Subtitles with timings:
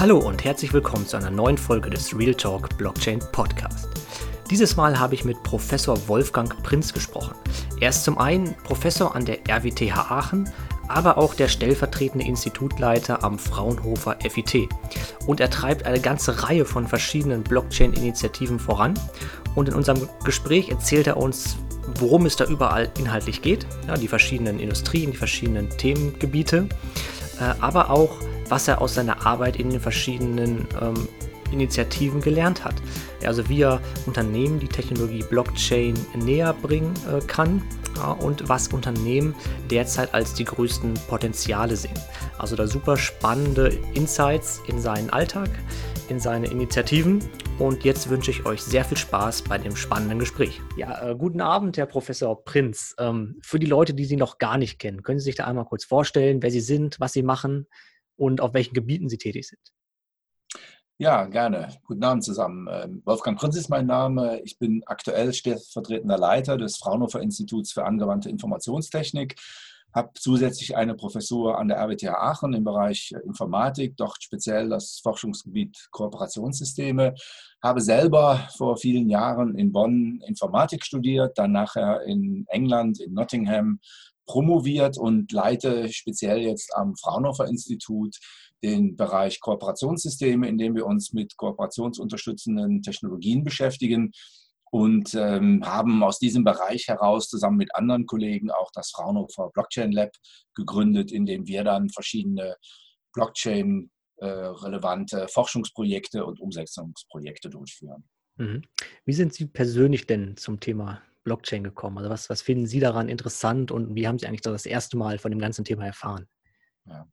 [0.00, 3.88] Hallo und herzlich willkommen zu einer neuen Folge des Real Talk Blockchain Podcast.
[4.48, 7.34] Dieses Mal habe ich mit Professor Wolfgang Prinz gesprochen.
[7.80, 10.48] Er ist zum einen Professor an der RWTH Aachen,
[10.86, 14.68] aber auch der stellvertretende Institutleiter am Fraunhofer FIT.
[15.26, 18.94] Und er treibt eine ganze Reihe von verschiedenen Blockchain-Initiativen voran.
[19.56, 21.56] Und in unserem Gespräch erzählt er uns,
[21.98, 26.68] worum es da überall inhaltlich geht, ja, die verschiedenen Industrien, die verschiedenen Themengebiete,
[27.40, 28.10] äh, aber auch,
[28.48, 31.08] was er aus seiner Arbeit in den verschiedenen ähm,
[31.52, 32.74] Initiativen gelernt hat.
[33.24, 37.62] Also wie er Unternehmen die Technologie Blockchain näher bringen äh, kann
[37.96, 39.34] ja, und was Unternehmen
[39.70, 41.98] derzeit als die größten Potenziale sehen.
[42.38, 45.50] Also da super spannende Insights in seinen Alltag,
[46.08, 47.22] in seine Initiativen.
[47.58, 50.60] Und jetzt wünsche ich euch sehr viel Spaß bei dem spannenden Gespräch.
[50.76, 52.94] Ja, äh, guten Abend, Herr Professor Prinz.
[53.00, 55.64] Ähm, für die Leute, die Sie noch gar nicht kennen, können Sie sich da einmal
[55.64, 57.66] kurz vorstellen, wer Sie sind, was Sie machen
[58.18, 59.60] und auf welchen Gebieten Sie tätig sind?
[61.00, 61.68] Ja, gerne.
[61.84, 62.68] Guten Abend zusammen.
[62.68, 64.40] Ähm, Wolfgang Prinz ist mein Name.
[64.40, 69.36] Ich bin aktuell stellvertretender Leiter des Fraunhofer Instituts für angewandte Informationstechnik,
[69.94, 75.86] habe zusätzlich eine Professur an der RWTH Aachen im Bereich Informatik, dort speziell das Forschungsgebiet
[75.92, 77.14] Kooperationssysteme,
[77.62, 83.78] habe selber vor vielen Jahren in Bonn Informatik studiert, dann nachher in England, in Nottingham
[84.28, 88.16] promoviert und leite speziell jetzt am Fraunhofer Institut
[88.62, 94.12] den Bereich Kooperationssysteme, in dem wir uns mit kooperationsunterstützenden Technologien beschäftigen
[94.70, 99.92] und ähm, haben aus diesem Bereich heraus zusammen mit anderen Kollegen auch das Fraunhofer Blockchain
[99.92, 100.10] Lab
[100.54, 102.56] gegründet, in dem wir dann verschiedene
[103.14, 108.04] Blockchain äh, relevante Forschungsprojekte und Umsetzungsprojekte durchführen.
[108.36, 108.62] Mhm.
[109.06, 111.98] Wie sind Sie persönlich denn zum Thema Blockchain gekommen?
[111.98, 115.18] Also was, was finden Sie daran interessant und wie haben Sie eigentlich das erste Mal
[115.18, 116.26] von dem ganzen Thema erfahren?
[116.86, 117.06] Ja.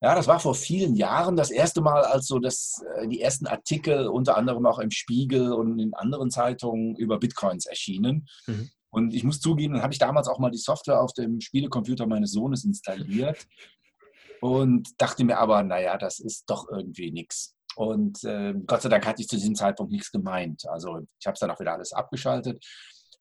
[0.00, 3.48] ja, das war vor vielen Jahren das erste Mal, als so das, äh, die ersten
[3.48, 8.28] Artikel unter anderem auch im Spiegel und in anderen Zeitungen über Bitcoins erschienen.
[8.46, 8.70] Mhm.
[8.90, 12.06] Und ich muss zugeben, dann habe ich damals auch mal die Software auf dem Spielecomputer
[12.06, 13.48] meines Sohnes installiert
[14.40, 17.56] und dachte mir aber, naja, das ist doch irgendwie nichts.
[17.76, 20.66] Und äh, Gott sei Dank hatte ich zu diesem Zeitpunkt nichts gemeint.
[20.68, 22.64] Also ich habe es dann auch wieder alles abgeschaltet.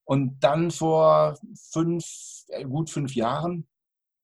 [0.06, 1.38] Und dann vor
[1.72, 2.06] fünf,
[2.50, 3.68] äh, gut fünf Jahren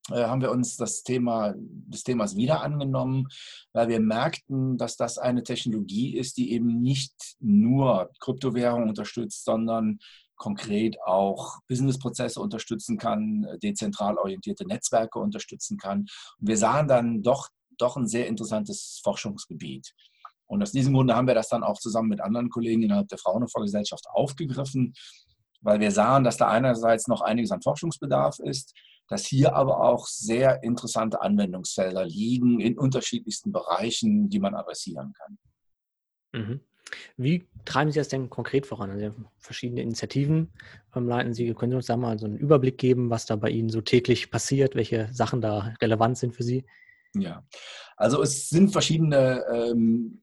[0.09, 3.27] äh, haben wir uns das Thema, des Themas wieder angenommen,
[3.73, 9.99] weil wir merkten, dass das eine Technologie ist, die eben nicht nur Kryptowährungen unterstützt, sondern
[10.35, 15.99] konkret auch Businessprozesse unterstützen kann, dezentral orientierte Netzwerke unterstützen kann.
[16.39, 19.93] Und wir sahen dann doch, doch ein sehr interessantes Forschungsgebiet.
[20.47, 23.19] Und aus diesem Grunde haben wir das dann auch zusammen mit anderen Kollegen innerhalb der
[23.19, 24.93] Fraunhofer Gesellschaft aufgegriffen,
[25.61, 28.73] weil wir sahen, dass da einerseits noch einiges an Forschungsbedarf ist,
[29.07, 35.37] dass hier aber auch sehr interessante Anwendungsfelder liegen in unterschiedlichsten Bereichen, die man adressieren kann.
[36.33, 36.61] Mhm.
[37.17, 38.89] Wie treiben Sie das denn konkret voran?
[38.91, 40.51] Also verschiedene Initiativen
[40.95, 41.53] ähm, leiten Sie.
[41.53, 44.31] Können Sie uns da mal so einen Überblick geben, was da bei Ihnen so täglich
[44.31, 46.65] passiert, welche Sachen da relevant sind für Sie?
[47.13, 47.45] Ja,
[47.97, 50.21] also es sind verschiedene ähm,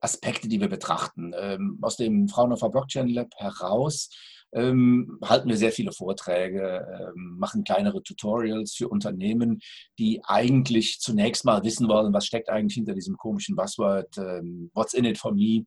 [0.00, 1.32] Aspekte, die wir betrachten.
[1.36, 4.10] Ähm, aus dem Fraunhofer Blockchain Lab heraus
[4.52, 6.86] ähm, halten wir sehr viele Vorträge,
[7.16, 9.60] ähm, machen kleinere Tutorials für Unternehmen,
[9.98, 14.94] die eigentlich zunächst mal wissen wollen, was steckt eigentlich hinter diesem komischen Buzzword, ähm, what's
[14.94, 15.64] in it for me,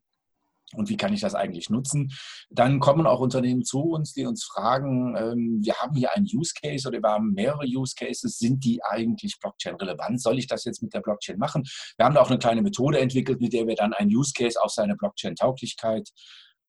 [0.74, 2.12] und wie kann ich das eigentlich nutzen?
[2.50, 6.54] Dann kommen auch Unternehmen zu uns, die uns fragen, ähm, wir haben hier einen Use
[6.54, 10.22] Case oder wir haben mehrere Use Cases, sind die eigentlich Blockchain relevant?
[10.22, 11.64] Soll ich das jetzt mit der Blockchain machen?
[11.98, 14.62] Wir haben da auch eine kleine Methode entwickelt, mit der wir dann einen Use Case
[14.62, 16.10] auf seine Blockchain-Tauglichkeit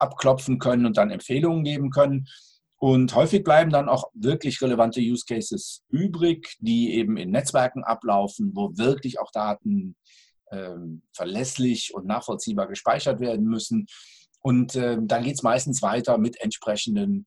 [0.02, 2.26] abklopfen können und dann Empfehlungen geben können.
[2.76, 8.50] Und häufig bleiben dann auch wirklich relevante Use Cases übrig, die eben in Netzwerken ablaufen,
[8.54, 9.94] wo wirklich auch Daten
[10.50, 13.86] ähm, verlässlich und nachvollziehbar gespeichert werden müssen.
[14.40, 17.26] Und äh, dann geht es meistens weiter mit entsprechenden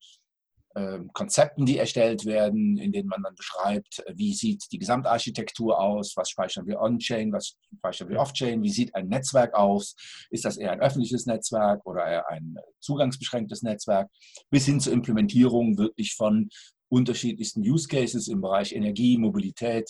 [1.13, 6.17] Konzepten, die erstellt werden, in denen man dann beschreibt, äh, wie sieht die Gesamtarchitektur aus,
[6.17, 9.95] was speichern wir on-chain, was speichern wir off-chain, wie sieht ein Netzwerk aus,
[10.29, 14.09] ist das eher ein öffentliches Netzwerk oder eher ein zugangsbeschränktes Netzwerk,
[14.49, 16.49] bis hin zur Implementierung wirklich von
[16.89, 19.89] unterschiedlichsten Use Cases im Bereich Energie, Mobilität,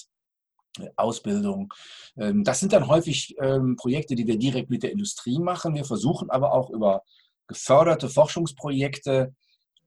[0.80, 1.74] äh, Ausbildung.
[2.16, 5.74] Ähm, das sind dann häufig ähm, Projekte, die wir direkt mit der Industrie machen.
[5.74, 7.02] Wir versuchen aber auch über
[7.48, 9.34] geförderte Forschungsprojekte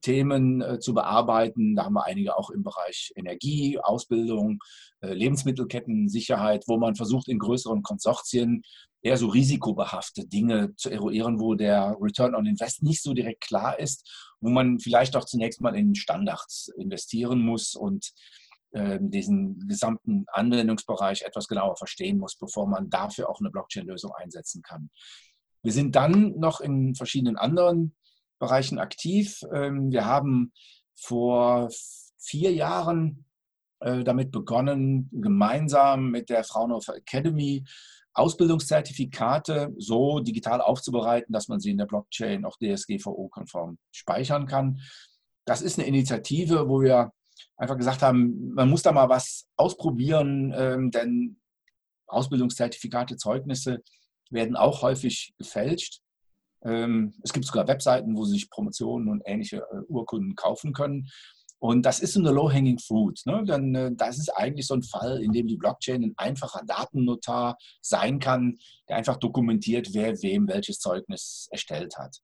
[0.01, 1.75] Themen äh, zu bearbeiten.
[1.75, 4.59] Da haben wir einige auch im Bereich Energie, Ausbildung,
[5.01, 8.63] äh, Lebensmittelkettensicherheit, wo man versucht, in größeren Konsortien
[9.03, 13.79] eher so risikobehafte Dinge zu eruieren, wo der Return on Invest nicht so direkt klar
[13.79, 18.13] ist, wo man vielleicht auch zunächst mal in Standards investieren muss und
[18.75, 24.63] ähm, diesen gesamten Anwendungsbereich etwas genauer verstehen muss, bevor man dafür auch eine Blockchain-Lösung einsetzen
[24.63, 24.91] kann.
[25.63, 27.95] Wir sind dann noch in verschiedenen anderen
[28.39, 29.43] Bereichen aktiv.
[29.53, 30.53] Ähm, wir haben
[30.95, 31.71] vor
[32.19, 33.25] vier Jahren
[33.81, 37.65] äh, damit begonnen, gemeinsam mit der Fraunhofer Academy
[38.15, 44.81] Ausbildungszertifikate so digital aufzubereiten, dass man sie in der Blockchain auch DSGVO-konform speichern kann.
[45.45, 47.13] Das ist eine Initiative, wo wir
[47.57, 51.41] einfach gesagt haben, man muss da mal was ausprobieren, ähm, denn
[52.09, 53.83] Ausbildungszertifikate, Zeugnisse
[54.31, 56.01] werden auch häufig gefälscht.
[56.65, 61.09] Ähm, es gibt sogar Webseiten, wo Sie sich Promotionen und ähnliche äh, Urkunden kaufen können.
[61.61, 63.21] Und das ist so eine Low-Hanging Fruit.
[63.25, 63.43] Ne?
[63.45, 67.57] Dann, äh, das ist eigentlich so ein Fall, in dem die Blockchain ein einfacher Datennotar
[67.81, 68.59] sein kann,
[68.89, 72.21] der einfach dokumentiert, wer wem welches Zeugnis erstellt hat.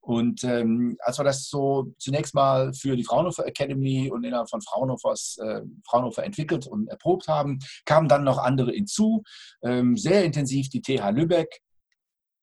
[0.00, 4.62] Und ähm, als wir das so zunächst mal für die Fraunhofer Academy und innerhalb von
[4.62, 9.22] Fraunhofers, äh, Fraunhofer entwickelt und erprobt haben, kamen dann noch andere hinzu.
[9.62, 11.60] Ähm, sehr intensiv die TH Lübeck,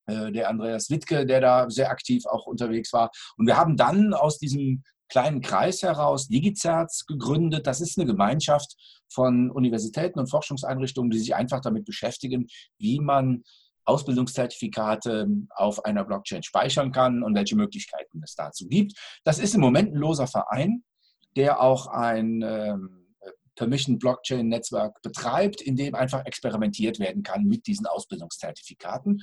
[0.08, 3.12] der Andreas Wittke, der da sehr aktiv auch unterwegs war.
[3.38, 7.68] Und wir haben dann aus diesem kleinen Kreis heraus Digizerz gegründet.
[7.68, 8.76] Das ist eine Gemeinschaft
[9.08, 12.48] von Universitäten und Forschungseinrichtungen, die sich einfach damit beschäftigen,
[12.78, 13.44] wie man
[13.86, 18.94] Ausbildungszertifikate auf einer Blockchain speichern kann und welche Möglichkeiten es dazu gibt.
[19.24, 20.84] Das ist im Moment ein loser Verein,
[21.36, 23.06] der auch ein ähm,
[23.56, 29.22] Permission Blockchain Netzwerk betreibt, in dem einfach experimentiert werden kann mit diesen Ausbildungszertifikaten.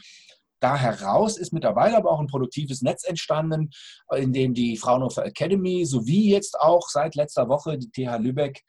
[0.63, 3.71] Da heraus ist mittlerweile aber auch ein produktives Netz entstanden,
[4.15, 8.63] in dem die Fraunhofer Academy sowie jetzt auch seit letzter Woche die TH Lübeck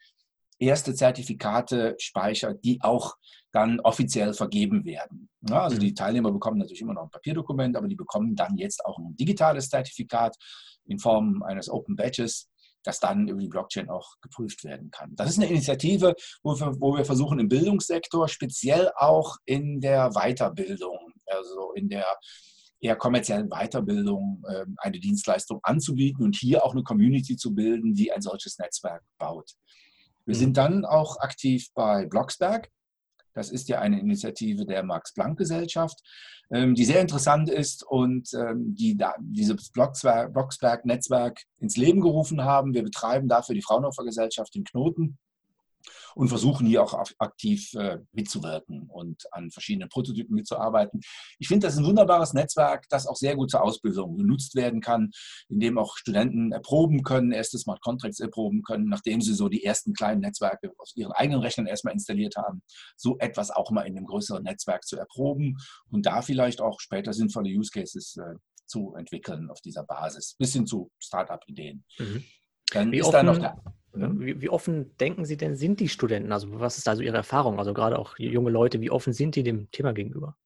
[0.58, 3.14] erste Zertifikate speichert, die auch
[3.52, 5.28] dann offiziell vergeben werden.
[5.48, 5.94] Ja, also die mhm.
[5.94, 9.68] Teilnehmer bekommen natürlich immer noch ein Papierdokument, aber die bekommen dann jetzt auch ein digitales
[9.68, 10.36] Zertifikat
[10.86, 12.48] in Form eines Open Badges,
[12.82, 15.14] das dann über die Blockchain auch geprüft werden kann.
[15.14, 20.10] Das ist eine Initiative, wo wir, wo wir versuchen im Bildungssektor, speziell auch in der
[20.10, 22.06] Weiterbildung, also in der
[22.80, 28.12] eher kommerziellen Weiterbildung ähm, eine Dienstleistung anzubieten und hier auch eine Community zu bilden, die
[28.12, 29.52] ein solches Netzwerk baut.
[30.26, 30.54] Wir sind mhm.
[30.54, 32.68] dann auch aktiv bei Blocksberg.
[33.32, 35.98] Das ist ja eine Initiative der Max-Planck-Gesellschaft,
[36.52, 42.74] ähm, die sehr interessant ist und ähm, die dieses Blocksberg-Netzwerk ins Leben gerufen haben.
[42.74, 45.18] Wir betreiben dafür die Fraunhofer Gesellschaft in Knoten
[46.14, 51.00] und versuchen hier auch aktiv äh, mitzuwirken und an verschiedenen Prototypen mitzuarbeiten.
[51.38, 54.80] Ich finde, das ist ein wunderbares Netzwerk, das auch sehr gut zur Ausbildung genutzt werden
[54.80, 55.10] kann,
[55.48, 59.64] in dem auch Studenten erproben können, erste Smart Contracts erproben können, nachdem sie so die
[59.64, 62.62] ersten kleinen Netzwerke aus ihren eigenen Rechnern erstmal installiert haben,
[62.96, 65.56] so etwas auch mal in einem größeren Netzwerk zu erproben
[65.90, 68.34] und da vielleicht auch später sinnvolle Use Cases äh,
[68.66, 71.84] zu entwickeln auf dieser Basis, bis hin zu Startup-Ideen.
[71.98, 72.24] Mhm.
[72.72, 73.62] Dann Wie ist offen, da noch der
[73.94, 74.20] Mhm.
[74.20, 76.32] Wie, wie, offen denken Sie denn, sind die Studenten?
[76.32, 77.58] Also was ist also Ihre Erfahrung?
[77.58, 80.36] Also gerade auch junge Leute, wie offen sind die dem Thema gegenüber?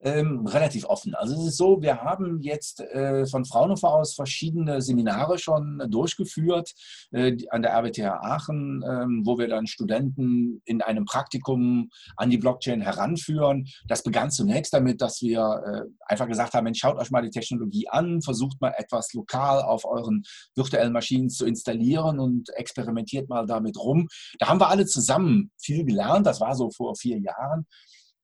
[0.00, 1.14] Ähm, relativ offen.
[1.14, 6.72] Also es ist so, wir haben jetzt äh, von Fraunhofer aus verschiedene Seminare schon durchgeführt
[7.12, 12.38] äh, an der RWTH Aachen, ähm, wo wir dann Studenten in einem Praktikum an die
[12.38, 13.68] Blockchain heranführen.
[13.86, 17.30] Das begann zunächst damit, dass wir äh, einfach gesagt haben, Mensch, schaut euch mal die
[17.30, 20.22] Technologie an, versucht mal etwas lokal auf euren
[20.54, 24.08] virtuellen Maschinen zu installieren und experimentiert mal damit rum.
[24.38, 26.26] Da haben wir alle zusammen viel gelernt.
[26.26, 27.66] Das war so vor vier Jahren.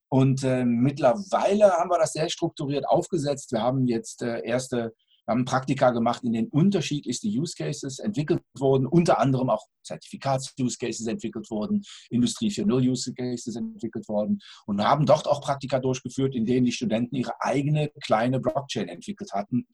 [0.08, 3.52] Und äh, mittlerweile haben wir das sehr strukturiert aufgesetzt.
[3.52, 4.94] Wir haben jetzt äh, erste
[5.28, 10.78] wir haben Praktika gemacht, in denen unterschiedlichste Use Cases entwickelt wurden, unter anderem auch Zertifikats-Use
[10.78, 16.34] Cases entwickelt wurden, Industrie 4.0 Use Cases entwickelt wurden und haben dort auch Praktika durchgeführt,
[16.34, 19.66] in denen die Studenten ihre eigene kleine Blockchain entwickelt hatten,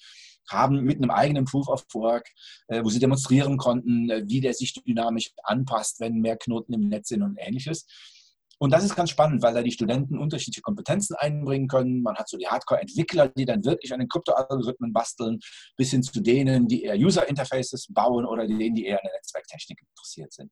[0.51, 2.29] haben mit einem eigenen Proof of Work,
[2.67, 6.89] äh, wo sie demonstrieren konnten, äh, wie der sich dynamisch anpasst, wenn mehr Knoten im
[6.89, 7.87] Netz sind und ähnliches.
[8.59, 12.03] Und das ist ganz spannend, weil da die Studenten unterschiedliche Kompetenzen einbringen können.
[12.03, 15.41] Man hat so die Hardcore-Entwickler, die dann wirklich an den Kryptoalgorithmen basteln,
[15.77, 19.81] bis hin zu denen, die eher User-Interfaces bauen oder denen, die eher an der Netzwerktechnik
[19.81, 20.51] interessiert sind.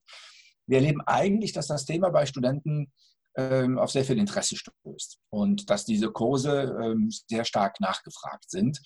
[0.67, 2.91] Wir erleben eigentlich, dass das Thema bei Studenten
[3.35, 8.79] ähm, auf sehr viel Interesse stößt und dass diese Kurse ähm, sehr stark nachgefragt sind.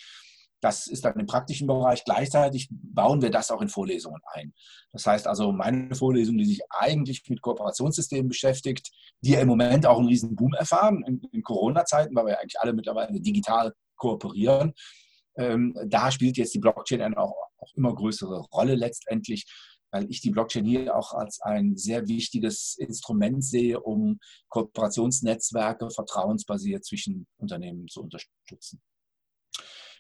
[0.60, 2.04] Das ist dann im praktischen Bereich.
[2.04, 4.54] Gleichzeitig bauen wir das auch in Vorlesungen ein.
[4.92, 8.90] Das heißt also, meine Vorlesung, die sich eigentlich mit Kooperationssystemen beschäftigt,
[9.22, 12.40] die ja im Moment auch einen riesen Boom erfahren, in, in Corona-Zeiten, weil wir ja
[12.40, 14.74] eigentlich alle mittlerweile digital kooperieren.
[15.38, 19.46] Ähm, da spielt jetzt die Blockchain eine auch, auch immer größere Rolle letztendlich,
[19.92, 26.84] weil ich die Blockchain hier auch als ein sehr wichtiges Instrument sehe, um Kooperationsnetzwerke vertrauensbasiert
[26.84, 28.82] zwischen Unternehmen zu unterstützen.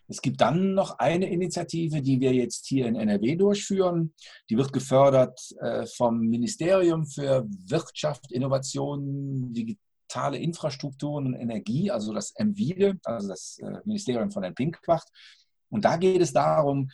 [0.07, 4.13] Es gibt dann noch eine Initiative, die wir jetzt hier in NRW durchführen.
[4.49, 12.33] Die wird gefördert äh, vom Ministerium für Wirtschaft, Innovation, digitale Infrastrukturen und Energie, also das
[12.39, 15.07] MWIDE, also das äh, Ministerium von Herrn Pinkwart.
[15.69, 16.89] Und da geht es darum,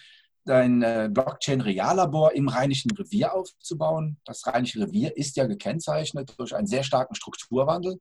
[0.46, 4.17] ein äh, Blockchain-Reallabor im Rheinischen Revier aufzubauen.
[4.25, 8.00] Das Rheinische Revier ist ja gekennzeichnet durch einen sehr starken Strukturwandel.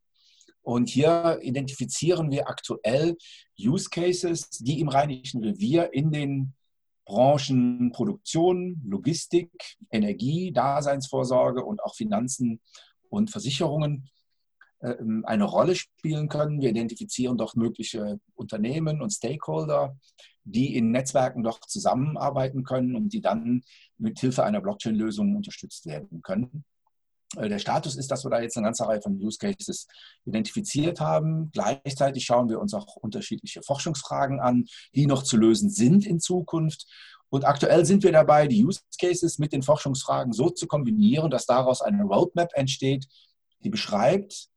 [0.63, 3.17] Und hier identifizieren wir aktuell
[3.59, 6.55] Use Cases, die im Rheinischen Revier in den
[7.05, 9.51] Branchen Produktion, Logistik,
[9.91, 12.61] Energie, Daseinsvorsorge und auch Finanzen
[13.09, 14.09] und Versicherungen
[14.83, 16.61] ähm, eine Rolle spielen können.
[16.61, 19.97] Wir identifizieren dort mögliche Unternehmen und Stakeholder,
[20.45, 23.63] die in Netzwerken doch zusammenarbeiten können und die dann
[23.99, 26.65] mit Hilfe einer Blockchain-Lösung unterstützt werden können.
[27.37, 29.87] Äh, der Status ist, dass wir da jetzt eine ganze Reihe von Use Cases
[30.25, 31.51] identifiziert haben.
[31.53, 36.87] Gleichzeitig schauen wir uns auch unterschiedliche Forschungsfragen an, die noch zu lösen sind in Zukunft.
[37.29, 41.47] Und aktuell sind wir dabei, die Use Cases mit den Forschungsfragen so zu kombinieren, dass
[41.47, 43.07] daraus eine Roadmap entsteht,
[43.65, 44.49] die beschreibt,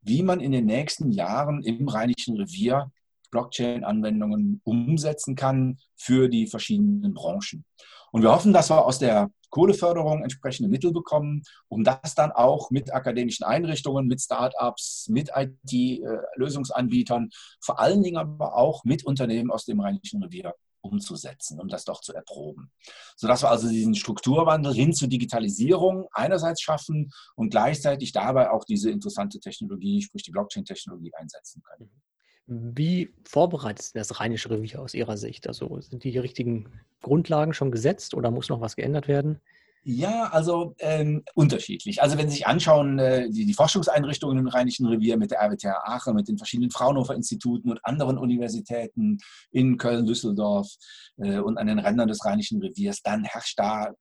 [0.00, 2.90] wie man in den nächsten Jahren im Rheinischen Revier
[3.32, 7.64] Blockchain-Anwendungen umsetzen kann für die verschiedenen Branchen.
[8.12, 12.70] Und wir hoffen, dass wir aus der Kohleförderung entsprechende Mittel bekommen, um das dann auch
[12.70, 17.30] mit akademischen Einrichtungen, mit Start-ups, mit IT-Lösungsanbietern,
[17.60, 22.00] vor allen Dingen aber auch mit Unternehmen aus dem Rheinischen Revier umzusetzen, um das doch
[22.00, 22.72] zu erproben.
[23.16, 28.90] Sodass wir also diesen Strukturwandel hin zur Digitalisierung einerseits schaffen und gleichzeitig dabei auch diese
[28.90, 31.90] interessante Technologie, sprich die Blockchain-Technologie einsetzen können.
[32.74, 35.46] Wie vorbereitet ist das Rheinische Revier aus Ihrer Sicht?
[35.46, 36.68] Also sind die richtigen
[37.00, 39.40] Grundlagen schon gesetzt oder muss noch was geändert werden?
[39.84, 42.02] Ja, also ähm, unterschiedlich.
[42.02, 45.82] Also wenn Sie sich anschauen, äh, die, die, Forschungseinrichtungen im Rheinischen Revier mit der RWTH
[45.84, 49.18] Aachen, mit den verschiedenen Fraunhofer-Instituten und anderen Universitäten
[49.50, 50.68] in Köln, Düsseldorf
[51.16, 53.92] äh, und an den Rändern des Rheinischen Reviers, dann herrscht da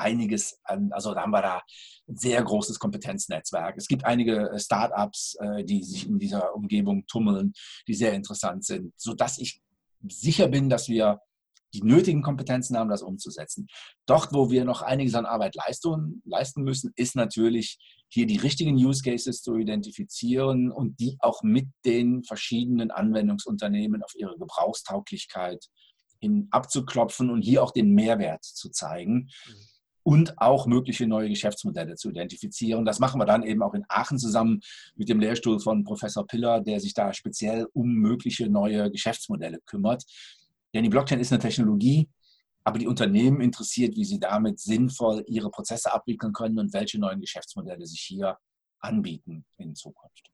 [0.00, 1.62] einiges an, also da haben wir da
[2.08, 3.76] ein sehr großes Kompetenznetzwerk.
[3.76, 7.52] Es gibt einige äh, Startups, äh, die sich in dieser Umgebung tummeln,
[7.86, 9.60] die sehr interessant sind, sodass ich
[10.08, 11.20] sicher bin, dass wir
[11.72, 13.68] die nötigen Kompetenzen haben, das umzusetzen.
[14.06, 17.78] Dort, wo wir noch einiges an Arbeit leisten, leisten müssen, ist natürlich
[18.08, 24.14] hier die richtigen Use Cases zu identifizieren und die auch mit den verschiedenen Anwendungsunternehmen auf
[24.16, 25.66] ihre Gebrauchstauglichkeit
[26.20, 29.28] hin abzuklopfen und hier auch den Mehrwert zu zeigen.
[29.46, 29.70] Mhm
[30.02, 32.84] und auch mögliche neue Geschäftsmodelle zu identifizieren.
[32.84, 34.60] Das machen wir dann eben auch in Aachen zusammen
[34.96, 40.04] mit dem Lehrstuhl von Professor Piller, der sich da speziell um mögliche neue Geschäftsmodelle kümmert.
[40.74, 42.08] Denn die Blockchain ist eine Technologie,
[42.64, 47.20] aber die Unternehmen interessiert, wie sie damit sinnvoll ihre Prozesse abwickeln können und welche neuen
[47.20, 48.38] Geschäftsmodelle sich hier
[48.78, 50.30] anbieten in Zukunft.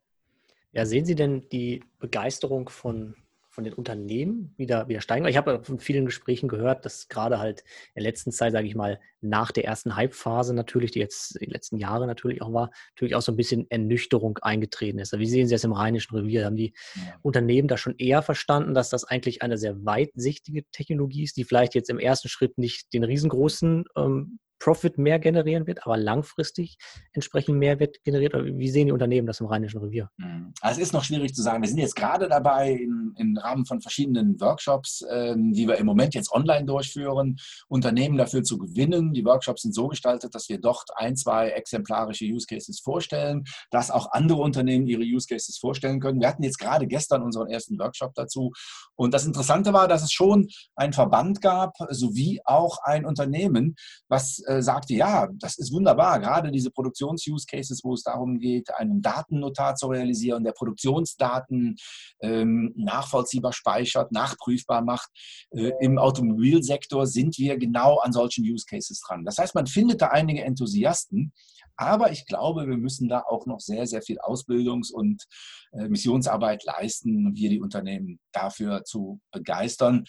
[0.72, 3.16] Ja, sehen Sie denn die Begeisterung von
[3.56, 5.26] von den Unternehmen wieder, wieder steigen.
[5.26, 7.60] Ich habe von vielen Gesprächen gehört, dass gerade halt
[7.94, 11.46] in der letzten Zeit, sage ich mal, nach der ersten Hype-Phase natürlich, die jetzt die
[11.46, 15.18] letzten Jahre natürlich auch war, natürlich auch so ein bisschen Ernüchterung eingetreten ist.
[15.18, 16.44] Wie sehen Sie das im Rheinischen Revier?
[16.44, 17.18] Haben die ja.
[17.22, 21.74] Unternehmen da schon eher verstanden, dass das eigentlich eine sehr weitsichtige Technologie ist, die vielleicht
[21.74, 26.78] jetzt im ersten Schritt nicht den riesengroßen ähm, Profit mehr generieren wird, aber langfristig
[27.12, 28.34] entsprechend Mehrwert generiert?
[28.34, 30.10] Oder wie sehen die Unternehmen das im Rheinischen Revier?
[30.16, 30.52] Mhm.
[30.60, 31.62] Also es ist noch schwierig zu sagen.
[31.62, 35.86] Wir sind jetzt gerade dabei, im, im Rahmen von verschiedenen Workshops, ähm, die wir im
[35.86, 37.36] Moment jetzt online durchführen,
[37.68, 39.12] Unternehmen dafür zu gewinnen.
[39.12, 43.90] Die Workshops sind so gestaltet, dass wir dort ein, zwei exemplarische Use Cases vorstellen, dass
[43.90, 46.20] auch andere Unternehmen ihre Use Cases vorstellen können.
[46.20, 48.52] Wir hatten jetzt gerade gestern unseren ersten Workshop dazu.
[48.94, 53.76] Und das Interessante war, dass es schon einen Verband gab, sowie auch ein Unternehmen,
[54.08, 59.02] was äh, sagte, ja, das ist wunderbar, gerade diese Produktions-Use-Cases, wo es darum geht, einen
[59.02, 61.76] Datennotar zu realisieren, der Produktionsdaten
[62.20, 65.10] ähm, nachvollziehbar speichert, nachprüfbar macht.
[65.50, 69.24] Äh, Im Automobilsektor sind wir genau an solchen Use-Cases dran.
[69.24, 71.32] Das heißt, man findet da einige Enthusiasten,
[71.76, 75.24] aber ich glaube, wir müssen da auch noch sehr, sehr viel Ausbildungs- und
[75.72, 80.04] äh, Missionsarbeit leisten, um hier die Unternehmen dafür zu begeistern.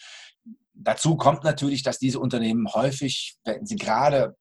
[0.80, 4.36] Dazu kommt natürlich, dass diese Unternehmen häufig, wenn sie gerade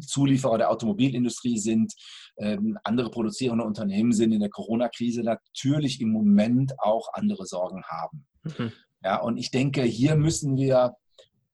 [0.00, 1.92] Zulieferer der Automobilindustrie sind,
[2.38, 8.26] ähm, andere produzierende Unternehmen sind in der Corona-Krise natürlich im Moment auch andere Sorgen haben.
[8.42, 8.72] Mhm.
[9.04, 10.94] Ja, und ich denke, hier müssen wir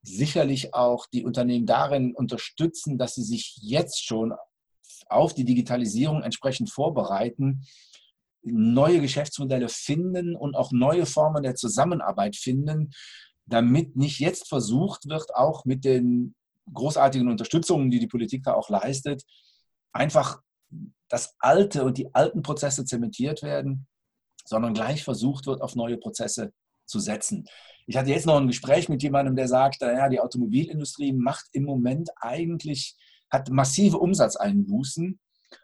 [0.02, 4.32] sicherlich auch die Unternehmen darin unterstützen, dass sie sich jetzt schon
[5.08, 7.66] auf die Digitalisierung entsprechend vorbereiten,
[8.42, 12.92] neue Geschäftsmodelle finden und auch neue Formen der Zusammenarbeit finden,
[13.48, 16.34] damit nicht jetzt versucht wird, auch mit den
[16.72, 19.24] großartigen Unterstützungen, die die Politik da auch leistet,
[19.92, 20.40] einfach
[21.08, 23.86] das Alte und die alten Prozesse zementiert werden,
[24.44, 26.52] sondern gleich versucht wird, auf neue Prozesse
[26.84, 27.46] zu setzen.
[27.86, 31.64] Ich hatte jetzt noch ein Gespräch mit jemandem, der sagt, ja, die Automobilindustrie macht im
[31.64, 32.96] Moment eigentlich,
[33.30, 35.18] hat massive Umsatzeinbußen.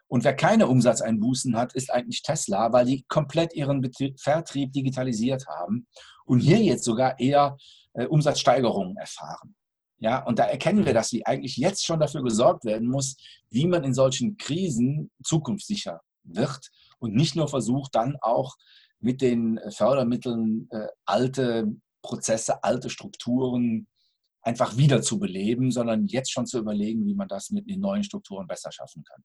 [0.07, 5.45] Und wer keine Umsatzeinbußen hat, ist eigentlich Tesla, weil die komplett ihren Betrieb, Vertrieb digitalisiert
[5.47, 5.87] haben
[6.25, 7.57] und hier jetzt sogar eher
[7.93, 9.55] äh, Umsatzsteigerungen erfahren.
[9.97, 13.15] Ja, und da erkennen wir, dass sie eigentlich jetzt schon dafür gesorgt werden muss,
[13.49, 18.55] wie man in solchen Krisen zukunftssicher wird und nicht nur versucht, dann auch
[18.99, 23.87] mit den Fördermitteln äh, alte Prozesse, alte Strukturen
[24.41, 28.03] einfach wieder zu beleben, sondern jetzt schon zu überlegen, wie man das mit den neuen
[28.03, 29.23] Strukturen besser schaffen kann.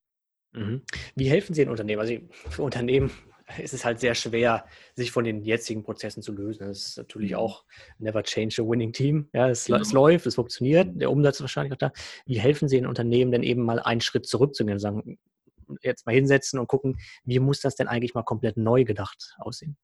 [0.52, 0.82] Mhm.
[1.14, 2.00] Wie helfen Sie den Unternehmen?
[2.00, 2.14] Also
[2.50, 3.10] für Unternehmen
[3.62, 4.64] ist es halt sehr schwer,
[4.94, 6.66] sich von den jetzigen Prozessen zu lösen.
[6.66, 7.38] Das ist natürlich mhm.
[7.38, 7.64] auch
[7.98, 9.28] never change a winning team.
[9.32, 9.80] Ja, es, genau.
[9.80, 11.92] es, läuft, es funktioniert, der Umsatz ist wahrscheinlich auch da.
[12.26, 15.18] Wie helfen Sie den Unternehmen denn eben mal einen Schritt zurückzugehen und sagen,
[15.82, 19.76] jetzt mal hinsetzen und gucken, wie muss das denn eigentlich mal komplett neu gedacht aussehen?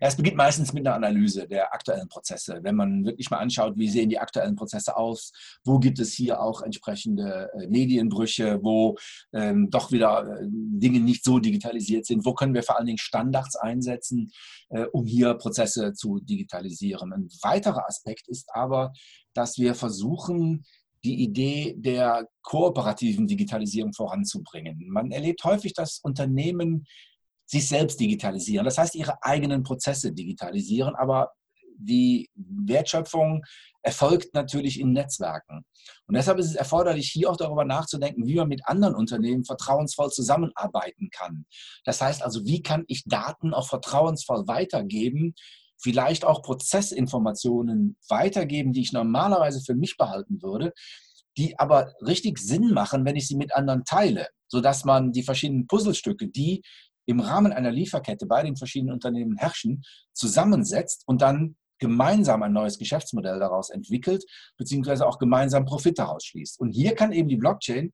[0.00, 2.60] Ja, es beginnt meistens mit einer Analyse der aktuellen Prozesse.
[2.62, 5.32] Wenn man wirklich mal anschaut, wie sehen die aktuellen Prozesse aus,
[5.64, 8.96] wo gibt es hier auch entsprechende äh, Medienbrüche, wo
[9.32, 12.98] ähm, doch wieder äh, Dinge nicht so digitalisiert sind, wo können wir vor allen Dingen
[12.98, 14.30] Standards einsetzen,
[14.70, 17.12] äh, um hier Prozesse zu digitalisieren.
[17.12, 18.92] Ein weiterer Aspekt ist aber,
[19.34, 20.64] dass wir versuchen,
[21.04, 24.88] die Idee der kooperativen Digitalisierung voranzubringen.
[24.88, 26.86] Man erlebt häufig, dass Unternehmen
[27.48, 28.64] sich selbst digitalisieren.
[28.64, 31.32] Das heißt, ihre eigenen Prozesse digitalisieren, aber
[31.78, 33.44] die Wertschöpfung
[33.82, 35.64] erfolgt natürlich in Netzwerken.
[36.06, 40.10] Und deshalb ist es erforderlich, hier auch darüber nachzudenken, wie man mit anderen Unternehmen vertrauensvoll
[40.10, 41.46] zusammenarbeiten kann.
[41.84, 45.34] Das heißt also, wie kann ich Daten auch vertrauensvoll weitergeben,
[45.80, 50.72] vielleicht auch Prozessinformationen weitergeben, die ich normalerweise für mich behalten würde,
[51.36, 55.68] die aber richtig Sinn machen, wenn ich sie mit anderen teile, sodass man die verschiedenen
[55.68, 56.62] Puzzlestücke, die
[57.08, 62.78] im Rahmen einer Lieferkette bei den verschiedenen Unternehmen herrschen, zusammensetzt und dann gemeinsam ein neues
[62.78, 64.24] Geschäftsmodell daraus entwickelt,
[64.58, 66.60] beziehungsweise auch gemeinsam Profit daraus schließt.
[66.60, 67.92] Und hier kann eben die Blockchain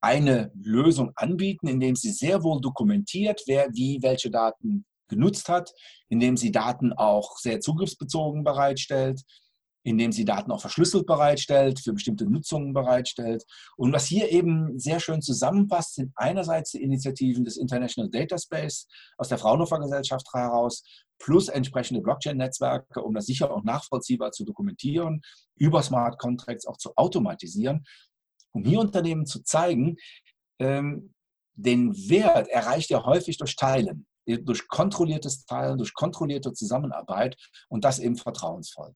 [0.00, 5.72] eine Lösung anbieten, indem sie sehr wohl dokumentiert, wer wie welche Daten genutzt hat,
[6.08, 9.22] indem sie Daten auch sehr zugriffsbezogen bereitstellt,
[9.84, 13.44] indem sie Daten auch verschlüsselt bereitstellt, für bestimmte Nutzungen bereitstellt.
[13.76, 18.86] Und was hier eben sehr schön zusammenpasst, sind einerseits die Initiativen des International Data Space
[19.16, 20.82] aus der Fraunhofer Gesellschaft heraus,
[21.18, 25.22] plus entsprechende Blockchain-Netzwerke, um das sicher und nachvollziehbar zu dokumentieren,
[25.56, 27.84] über Smart Contracts auch zu automatisieren,
[28.52, 29.96] um hier Unternehmen zu zeigen,
[30.60, 31.14] ähm,
[31.54, 37.36] den Wert erreicht er häufig durch Teilen, durch kontrolliertes Teilen, durch kontrollierte Zusammenarbeit
[37.68, 38.94] und das eben vertrauensvoll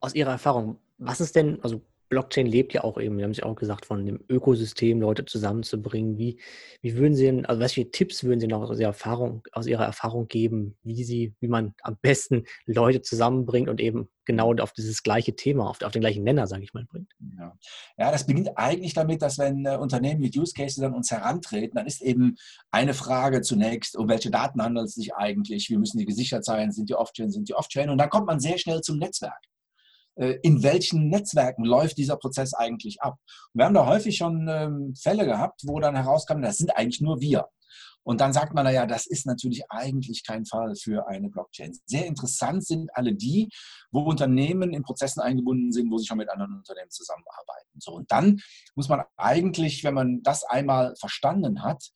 [0.00, 3.38] aus Ihrer Erfahrung, was ist denn, also Blockchain lebt ja auch eben, wir haben es
[3.38, 6.18] ja auch gesagt, von dem Ökosystem Leute zusammenzubringen.
[6.18, 6.40] Wie,
[6.82, 9.84] wie würden Sie denn, also welche Tipps würden Sie noch aus Ihrer Erfahrung, aus Ihrer
[9.84, 15.04] Erfahrung geben, wie Sie, wie man am besten Leute zusammenbringt und eben genau auf dieses
[15.04, 17.12] gleiche Thema, auf, auf den gleichen Nenner, sage ich mal, bringt?
[17.38, 17.56] Ja.
[17.96, 21.76] ja, das beginnt eigentlich damit, dass wenn äh, Unternehmen mit Use Cases an uns herantreten,
[21.76, 22.36] dann ist eben
[22.72, 26.72] eine Frage zunächst, um welche Daten handelt es sich eigentlich, wie müssen die gesichert sein,
[26.72, 29.40] sind die Off-Chain, sind die Off-Chain und dann kommt man sehr schnell zum Netzwerk.
[30.20, 33.16] Äh, in welchen Netzwerken läuft dieser Prozess eigentlich ab.
[33.52, 37.00] Und wir haben da häufig schon ähm, Fälle gehabt, wo dann herauskam, das sind eigentlich
[37.00, 37.48] nur wir.
[38.02, 41.78] Und dann sagt man, naja, das ist natürlich eigentlich kein Fall für eine Blockchain.
[41.86, 43.48] Sehr interessant sind alle die,
[43.92, 47.78] wo Unternehmen in Prozessen eingebunden sind, wo sie schon mit anderen Unternehmen zusammenarbeiten.
[47.78, 48.40] So, und dann
[48.74, 51.90] muss man eigentlich, wenn man das einmal verstanden hat,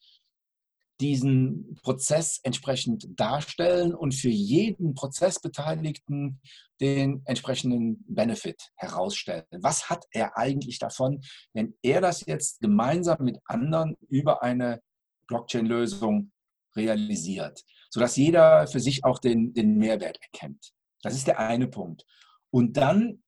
[1.00, 6.40] diesen Prozess entsprechend darstellen und für jeden Prozessbeteiligten
[6.80, 9.44] den entsprechenden Benefit herausstellen.
[9.61, 11.20] Was hat er eigentlich davon,
[11.52, 14.80] wenn er das jetzt gemeinsam mit anderen über eine
[15.26, 16.30] Blockchain-Lösung
[16.76, 20.72] realisiert, sodass jeder für sich auch den, den Mehrwert erkennt.
[21.02, 22.04] Das ist der eine Punkt.
[22.50, 23.22] Und dann,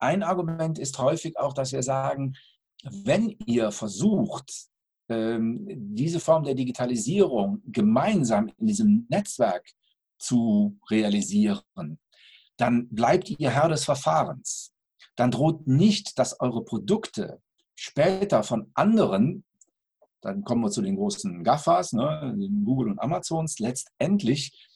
[0.00, 2.34] ein Argument ist häufig auch, dass wir sagen,
[2.84, 4.68] wenn ihr versucht,
[5.08, 9.66] diese Form der Digitalisierung gemeinsam in diesem Netzwerk
[10.18, 11.98] zu realisieren,
[12.56, 14.74] dann bleibt ihr Herr des Verfahrens.
[15.16, 17.40] Dann droht nicht, dass eure Produkte
[17.74, 19.44] später von anderen,
[20.20, 24.67] dann kommen wir zu den großen GAFAs, ne, Google und Amazons, letztendlich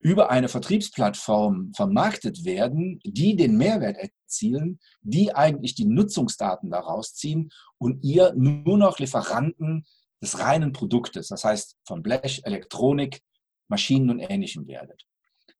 [0.00, 7.50] über eine Vertriebsplattform vermarktet werden, die den Mehrwert erzielen, die eigentlich die Nutzungsdaten daraus ziehen
[7.78, 9.84] und ihr nur noch Lieferanten
[10.22, 13.20] des reinen Produktes, das heißt von Blech, Elektronik,
[13.68, 15.06] Maschinen und Ähnlichem werdet.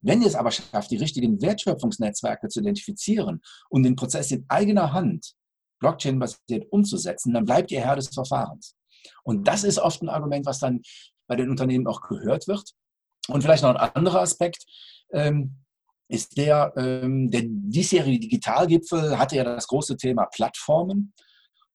[0.01, 4.93] Wenn ihr es aber schafft, die richtigen Wertschöpfungsnetzwerke zu identifizieren und den Prozess in eigener
[4.93, 5.35] Hand
[5.81, 8.77] Blockchain-basiert umzusetzen, dann bleibt ihr Herr des Verfahrens.
[9.25, 10.83] Und das ist oft ein Argument, was dann
[11.27, 12.75] bei den Unternehmen auch gehört wird
[13.29, 14.65] und vielleicht noch ein anderer Aspekt.
[15.13, 15.57] Ähm,
[16.09, 21.13] ist der, ähm, der diesjährige Digitalgipfel hatte ja das große Thema Plattformen.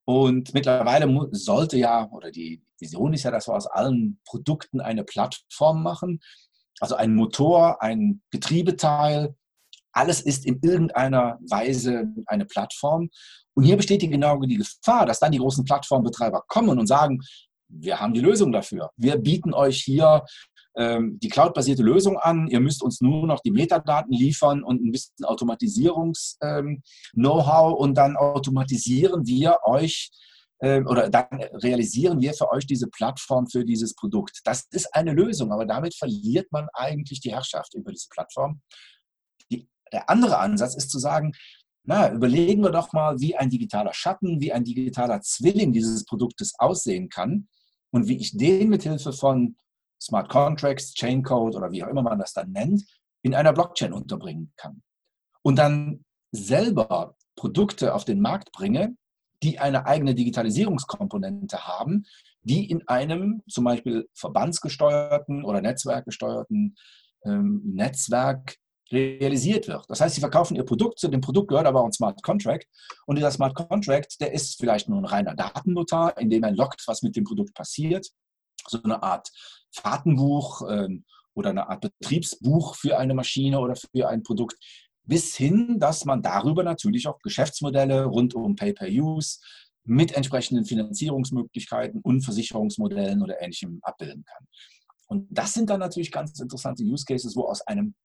[0.05, 5.03] Und mittlerweile sollte ja, oder die Vision ist ja, dass wir aus allen Produkten eine
[5.03, 6.19] Plattform machen.
[6.79, 9.35] Also ein Motor, ein Getriebeteil,
[9.93, 13.09] alles ist in irgendeiner Weise eine Plattform.
[13.53, 17.19] Und hier besteht genau die Gefahr, dass dann die großen Plattformbetreiber kommen und sagen,
[17.67, 18.89] wir haben die Lösung dafür.
[18.97, 20.25] Wir bieten euch hier
[20.75, 21.84] ähm, die cloud-basierte
[22.21, 22.47] an.
[22.47, 28.15] Ihr müsst uns nur noch die Metadaten liefern und ein bisschen Automatisierungs-Know-how ähm, und dann
[28.15, 30.12] automatisieren wir euch
[30.62, 34.39] ähm, oder dann realisieren wir für euch diese Plattform für dieses Produkt.
[34.45, 38.62] Das ist eine Lösung, aber damit verliert man eigentlich die Herrschaft über diese Plattform.
[39.51, 41.34] Die, der andere Ansatz ist zu sagen,
[41.84, 46.53] na, überlegen wir doch mal, wie ein digitaler Schatten, wie ein digitaler Zwilling dieses Produktes
[46.60, 47.47] aussehen kann
[47.91, 49.55] und wie ich den mithilfe von
[50.01, 52.83] Smart Contracts, Chain Code oder wie auch immer man das dann nennt,
[53.21, 54.81] in einer Blockchain unterbringen kann.
[55.43, 58.95] Und dann selber Produkte auf den Markt bringe,
[59.43, 62.05] die eine eigene Digitalisierungskomponente haben,
[62.43, 66.75] die in einem zum Beispiel verbandsgesteuerten oder netzwerkgesteuerten
[67.25, 68.57] ähm, Netzwerk
[68.91, 69.85] realisiert wird.
[69.89, 72.67] Das heißt, sie verkaufen ihr Produkt, zu dem Produkt gehört aber auch ein Smart Contract
[73.05, 76.83] und dieser Smart Contract, der ist vielleicht nur ein reiner Datennotar, in dem er lockt,
[76.87, 78.07] was mit dem Produkt passiert,
[78.67, 79.29] so eine Art
[79.71, 84.57] Fahrtenbuch ähm, oder eine Art Betriebsbuch für eine Maschine oder für ein Produkt,
[85.03, 89.39] bis hin, dass man darüber natürlich auch Geschäftsmodelle rund um Pay-per-Use
[89.84, 94.47] mit entsprechenden Finanzierungsmöglichkeiten und Versicherungsmodellen oder ähnlichem abbilden kann.
[95.07, 97.95] Und das sind dann natürlich ganz interessante Use Cases, wo aus einem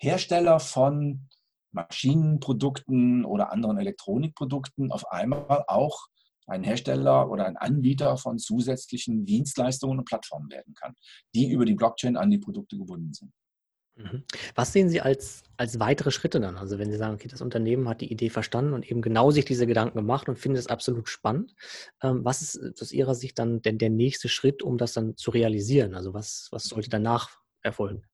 [0.00, 1.28] Hersteller von
[1.72, 6.06] Maschinenprodukten oder anderen Elektronikprodukten auf einmal auch
[6.48, 10.94] ein Hersteller oder ein Anbieter von zusätzlichen Dienstleistungen und Plattformen werden kann,
[11.34, 13.32] die über die Blockchain an die Produkte gebunden sind.
[13.98, 14.22] Mhm.
[14.54, 16.56] Was sehen Sie als, als weitere Schritte dann?
[16.56, 19.44] Also wenn Sie sagen, okay, das Unternehmen hat die Idee verstanden und eben genau sich
[19.44, 21.54] diese Gedanken gemacht und findet es absolut spannend,
[22.02, 25.30] ähm, was ist aus Ihrer Sicht dann denn der nächste Schritt, um das dann zu
[25.30, 25.94] realisieren?
[25.94, 28.04] Also was, was sollte danach erfolgen?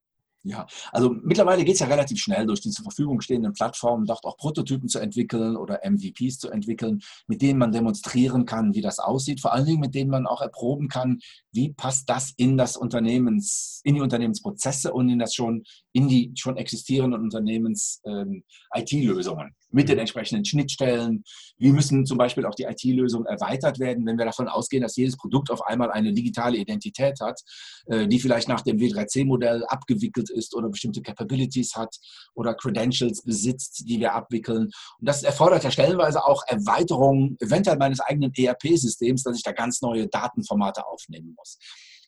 [0.46, 4.22] Ja, also mittlerweile geht es ja relativ schnell, durch die zur Verfügung stehenden Plattformen dort
[4.24, 8.98] auch Prototypen zu entwickeln oder MVPs zu entwickeln, mit denen man demonstrieren kann, wie das
[8.98, 11.20] aussieht, vor allen Dingen mit denen man auch erproben kann,
[11.52, 16.34] wie passt das in das Unternehmens, in die Unternehmensprozesse und in das schon, in die
[16.36, 19.46] schon existierenden Unternehmens-IT-Lösungen.
[19.46, 21.24] Ähm, mit den entsprechenden Schnittstellen.
[21.58, 25.16] Wie müssen zum Beispiel auch die IT-Lösungen erweitert werden, wenn wir davon ausgehen, dass jedes
[25.16, 27.40] Produkt auf einmal eine digitale Identität hat,
[27.86, 31.94] äh, die vielleicht nach dem W3C-Modell abgewickelt ist oder bestimmte Capabilities hat
[32.34, 34.70] oder Credentials besitzt, die wir abwickeln.
[34.98, 39.82] Und das erfordert ja stellenweise auch Erweiterungen, eventuell meines eigenen ERP-Systems, dass ich da ganz
[39.82, 41.58] neue Datenformate aufnehmen muss.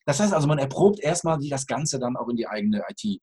[0.04, 3.20] Das heißt also, man erprobt erstmal, wie das Ganze dann auch in die eigene IT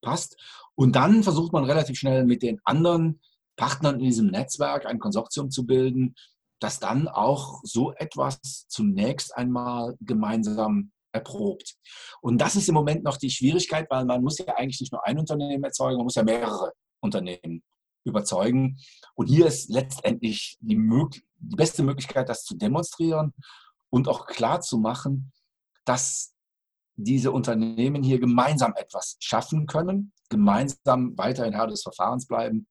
[0.00, 0.36] passt.
[0.74, 3.20] Und dann versucht man relativ schnell mit den anderen
[3.62, 6.16] Partnern in diesem Netzwerk ein Konsortium zu bilden,
[6.58, 11.76] das dann auch so etwas zunächst einmal gemeinsam erprobt.
[12.22, 15.06] Und das ist im Moment noch die Schwierigkeit, weil man muss ja eigentlich nicht nur
[15.06, 17.62] ein Unternehmen erzeugen, man muss ja mehrere Unternehmen
[18.04, 18.80] überzeugen.
[19.14, 23.32] Und hier ist letztendlich die, die beste Möglichkeit, das zu demonstrieren
[23.90, 25.32] und auch klar zu machen,
[25.84, 26.34] dass
[26.96, 32.66] diese Unternehmen hier gemeinsam etwas schaffen können, gemeinsam weiterhin Herr des Verfahrens bleiben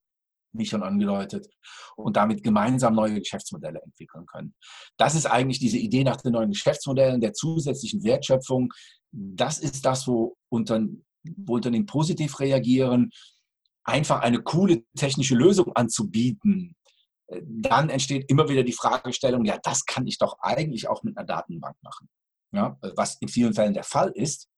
[0.54, 1.48] wie schon angedeutet,
[1.96, 4.54] und damit gemeinsam neue Geschäftsmodelle entwickeln können.
[4.98, 8.74] Das ist eigentlich diese Idee nach den neuen Geschäftsmodellen, der zusätzlichen Wertschöpfung.
[9.12, 10.82] Das ist das, wo, unter,
[11.38, 13.12] wo Unternehmen positiv reagieren,
[13.84, 16.76] einfach eine coole technische Lösung anzubieten.
[17.44, 21.26] Dann entsteht immer wieder die Fragestellung, ja, das kann ich doch eigentlich auch mit einer
[21.26, 22.10] Datenbank machen.
[22.54, 24.50] Ja, was in vielen Fällen der Fall ist,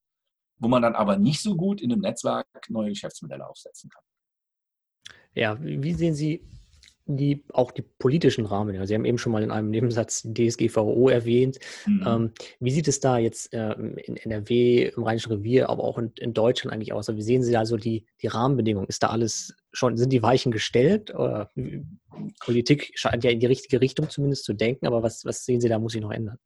[0.58, 4.04] wo man dann aber nicht so gut in einem Netzwerk neue Geschäftsmodelle aufsetzen kann.
[5.36, 6.44] Ja, wie sehen Sie
[7.06, 8.86] die, auch die politischen Rahmen?
[8.86, 11.60] Sie haben eben schon mal in einem Nebensatz DSGVO erwähnt.
[11.86, 12.04] Mhm.
[12.06, 16.12] Ähm, wie sieht es da jetzt äh, in NRW, im Rheinischen Revier, aber auch in,
[16.20, 17.10] in, Deutschland eigentlich aus?
[17.10, 18.88] Also wie sehen Sie da so die, die Rahmenbedingungen?
[18.88, 21.14] Ist da alles schon, sind die Weichen gestellt?
[21.14, 21.52] Oder,
[22.40, 25.70] Politik scheint ja in die richtige Richtung zumindest zu denken, aber was, was sehen Sie
[25.70, 26.38] da, muss sich noch ändern?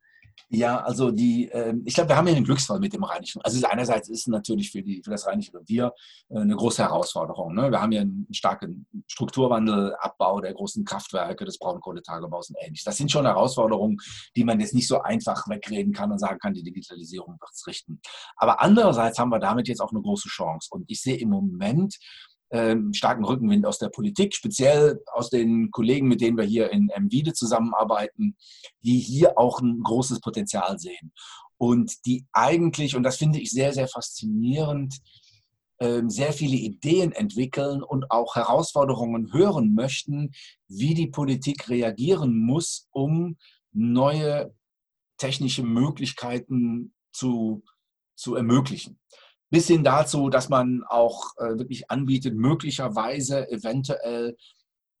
[0.50, 3.42] Ja, also die, äh, ich glaube, wir haben hier einen Glücksfall mit dem Rheinischen.
[3.42, 5.92] Also einerseits ist es natürlich für, die, für das Rheinische Revier
[6.30, 7.54] äh, eine große Herausforderung.
[7.54, 7.70] Ne?
[7.70, 12.84] Wir haben hier einen starken Strukturwandel, Abbau der großen Kraftwerke, des Braunkohletagebaus und ähnliches.
[12.84, 13.98] Das sind schon Herausforderungen,
[14.36, 17.66] die man jetzt nicht so einfach wegreden kann und sagen kann, die Digitalisierung wird es
[17.66, 18.00] richten.
[18.36, 20.68] Aber andererseits haben wir damit jetzt auch eine große Chance.
[20.70, 21.98] Und ich sehe im Moment
[22.50, 26.90] ähm, starken Rückenwind aus der Politik, speziell aus den Kollegen, mit denen wir hier in
[26.96, 28.36] MWIDE zusammenarbeiten,
[28.82, 31.12] die hier auch ein großes Potenzial sehen.
[31.58, 34.94] Und die eigentlich, und das finde ich sehr, sehr faszinierend,
[35.80, 40.32] ähm, sehr viele Ideen entwickeln und auch Herausforderungen hören möchten,
[40.68, 43.36] wie die Politik reagieren muss, um
[43.72, 44.54] neue
[45.18, 47.62] technische Möglichkeiten zu,
[48.16, 48.98] zu ermöglichen.
[49.50, 54.36] Bis hin dazu, dass man auch äh, wirklich anbietet, möglicherweise eventuell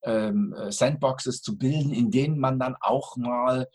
[0.04, 3.68] ähm, äh, Sandboxes zu bilden, in denen man dann auch mal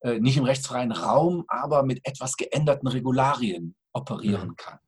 [0.00, 4.56] äh, nicht im rechtsfreien Raum, aber mit etwas geänderten Regularien operieren mhm.
[4.56, 4.78] kann.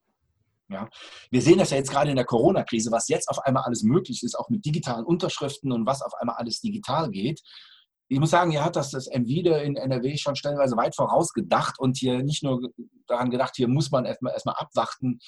[0.69, 0.89] Ja.
[1.31, 4.23] Wir sehen das ja jetzt gerade in der Corona-Krise, was jetzt auf einmal alles möglich
[4.23, 7.43] ist, auch mit digitalen Unterschriften und was auf einmal alles digital geht.
[8.13, 11.97] Ich muss sagen, hier hat das das MVIDE in NRW schon stellenweise weit vorausgedacht und
[11.97, 12.71] hier nicht nur
[13.07, 15.19] daran gedacht, hier muss man erstmal, erstmal abwarten,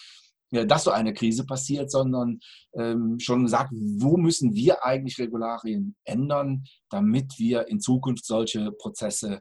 [0.51, 2.41] dass so eine Krise passiert, sondern
[2.75, 9.41] ähm, schon gesagt, wo müssen wir eigentlich Regularien ändern, damit wir in Zukunft solche Prozesse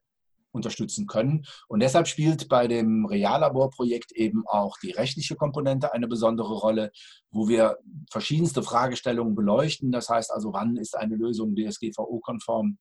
[0.54, 1.44] unterstützen können.
[1.68, 6.92] Und deshalb spielt bei dem Reallaborprojekt eben auch die rechtliche Komponente eine besondere Rolle,
[7.30, 7.78] wo wir
[8.10, 9.92] verschiedenste Fragestellungen beleuchten.
[9.92, 12.78] Das heißt also, wann ist eine Lösung DSGVO-konform?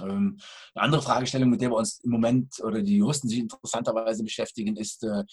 [0.00, 0.38] Ähm,
[0.74, 4.76] eine andere Fragestellung, mit der wir uns im Moment oder die Juristen sich interessanterweise beschäftigen,
[4.76, 5.24] ist, äh,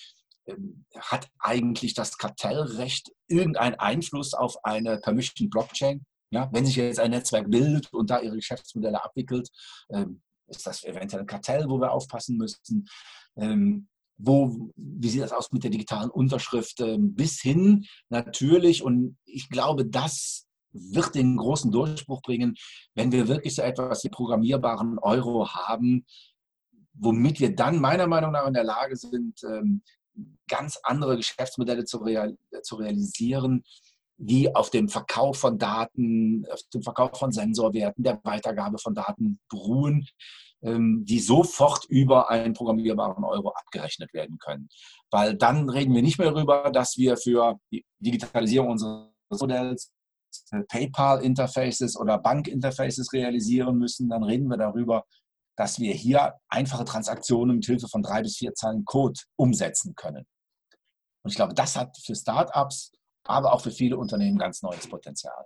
[0.48, 6.06] ähm, hat eigentlich das Kartellrecht irgendeinen Einfluss auf eine Permission Blockchain?
[6.32, 9.50] Ja, wenn sich jetzt ein Netzwerk bildet und da ihre Geschäftsmodelle abwickelt,
[9.90, 12.88] ähm, ist das eventuell ein Kartell, wo wir aufpassen müssen?
[14.18, 16.82] Wo, wie sieht das aus mit der digitalen Unterschrift?
[16.98, 20.45] Bis hin natürlich, und ich glaube, das
[20.76, 22.56] wird den großen Durchbruch bringen,
[22.94, 26.06] wenn wir wirklich so etwas wie programmierbaren Euro haben,
[26.94, 29.82] womit wir dann meiner Meinung nach in der Lage sind, ähm,
[30.48, 33.64] ganz andere Geschäftsmodelle zu, real, zu realisieren,
[34.18, 39.40] die auf dem Verkauf von Daten, auf dem Verkauf von Sensorwerten, der Weitergabe von Daten
[39.50, 40.08] beruhen,
[40.62, 44.70] ähm, die sofort über einen programmierbaren Euro abgerechnet werden können.
[45.12, 49.92] Weil dann reden wir nicht mehr darüber, dass wir für die Digitalisierung unseres Modells
[50.70, 54.10] PayPal-Interfaces oder Bank-Interfaces realisieren müssen.
[54.10, 55.06] Dann reden wir darüber,
[55.56, 60.26] dass wir hier einfache Transaktionen mit Hilfe von drei bis vier Zeilen Code umsetzen können.
[61.24, 62.92] Und ich glaube, das hat für Startups
[63.26, 65.46] aber auch für viele Unternehmen ganz neues Potenzial.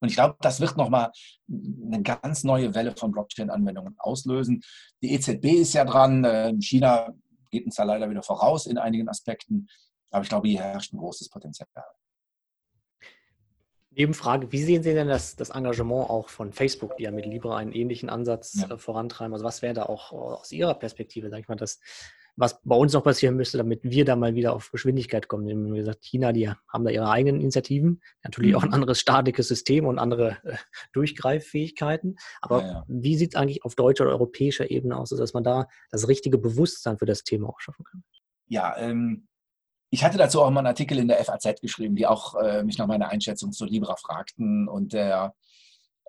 [0.00, 1.10] Und ich glaube, das wird nochmal
[1.48, 4.62] eine ganz neue Welle von Blockchain-Anwendungen auslösen.
[5.02, 6.24] Die EZB ist ja dran.
[6.28, 7.14] Ähm, China
[7.50, 9.66] geht uns da leider wieder voraus in einigen Aspekten.
[10.10, 11.68] Aber ich glaube, hier herrscht ein großes Potenzial.
[13.96, 17.56] Nebenfrage, wie sehen Sie denn das, das, Engagement auch von Facebook, die ja mit Libra
[17.56, 18.74] einen ähnlichen Ansatz ja.
[18.74, 19.32] Äh, vorantreiben?
[19.32, 21.80] Also was wäre da auch aus Ihrer Perspektive, sag ich mal, das
[22.36, 25.72] was bei uns noch passieren müsste, damit wir da mal wieder auf Geschwindigkeit kommen.
[25.72, 28.74] Wie gesagt, China, die haben da ihre eigenen Initiativen, natürlich auch ein mhm.
[28.74, 30.56] anderes statisches System und andere äh,
[30.92, 32.16] Durchgreiffähigkeiten.
[32.40, 32.84] Aber ja, ja.
[32.88, 36.38] wie sieht es eigentlich auf deutscher oder europäischer Ebene aus, dass man da das richtige
[36.38, 38.02] Bewusstsein für das Thema auch schaffen kann?
[38.48, 39.28] Ja, ähm,
[39.90, 42.78] ich hatte dazu auch mal einen Artikel in der FAZ geschrieben, die auch äh, mich
[42.78, 45.34] nach meiner Einschätzung zu Libra fragten und der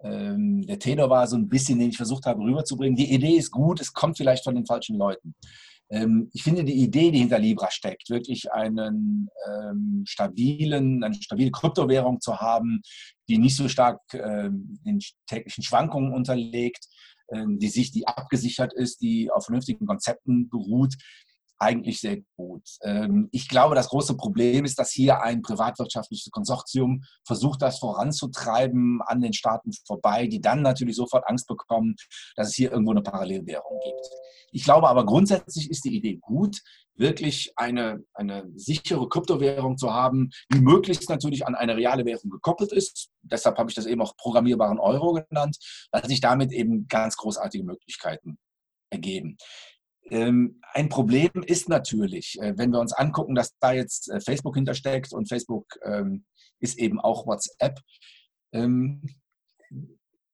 [0.04, 2.96] ähm, der Tenor war so ein bisschen, den ich versucht habe rüberzubringen.
[2.96, 5.36] Die Idee ist gut, es kommt vielleicht von den falschen Leuten.
[5.90, 11.52] Ähm, ich finde die Idee, die hinter Libra steckt, wirklich einen ähm, stabilen, eine stabile
[11.52, 12.82] Kryptowährung zu haben,
[13.30, 16.88] die nicht so stark ähm, den täglichen Schwankungen unterlegt,
[17.32, 20.96] ähm, die sich, die abgesichert ist, die auf vernünftigen Konzepten beruht,
[21.58, 22.64] eigentlich sehr gut.
[22.82, 29.02] Ähm, ich glaube, das große Problem ist, dass hier ein privatwirtschaftliches Konsortium versucht, das voranzutreiben
[29.06, 31.96] an den Staaten vorbei, die dann natürlich sofort Angst bekommen,
[32.36, 34.08] dass es hier irgendwo eine Parallelwährung gibt.
[34.52, 36.62] Ich glaube aber grundsätzlich ist die Idee gut,
[36.96, 42.72] wirklich eine, eine sichere Kryptowährung zu haben, die möglichst natürlich an eine reale Währung gekoppelt
[42.72, 43.10] ist.
[43.22, 45.58] Deshalb habe ich das eben auch programmierbaren Euro genannt,
[45.92, 48.38] weil sich damit eben ganz großartige Möglichkeiten
[48.90, 49.38] ergeben.
[50.10, 54.56] Ähm, ein Problem ist natürlich, äh, wenn wir uns angucken, dass da jetzt äh, Facebook
[54.56, 56.26] hintersteckt und Facebook ähm,
[56.60, 57.80] ist eben auch WhatsApp.
[58.54, 59.02] Ähm,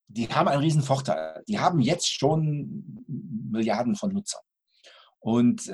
[0.07, 1.41] die haben einen riesen Vorteil.
[1.47, 4.41] Die haben jetzt schon Milliarden von Nutzern
[5.19, 5.67] und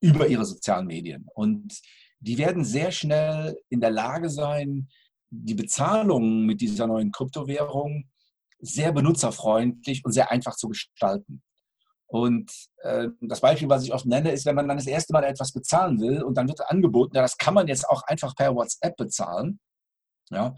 [0.00, 1.26] über ihre sozialen Medien.
[1.34, 1.78] Und
[2.20, 4.88] die werden sehr schnell in der Lage sein,
[5.28, 8.08] die Bezahlung mit dieser neuen Kryptowährung
[8.60, 11.42] sehr benutzerfreundlich und sehr einfach zu gestalten.
[12.14, 12.52] Und
[12.84, 15.50] äh, das Beispiel, was ich oft nenne, ist, wenn man dann das erste Mal etwas
[15.50, 18.96] bezahlen will und dann wird angeboten, ja, das kann man jetzt auch einfach per WhatsApp
[18.96, 19.58] bezahlen,
[20.30, 20.54] ja,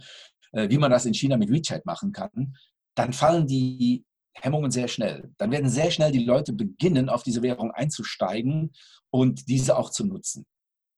[0.52, 2.54] äh, wie man das in China mit WeChat machen kann,
[2.94, 5.32] dann fallen die Hemmungen sehr schnell.
[5.38, 8.74] Dann werden sehr schnell die Leute beginnen, auf diese Währung einzusteigen
[9.08, 10.44] und diese auch zu nutzen.